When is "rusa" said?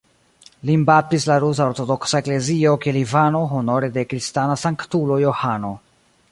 1.43-1.67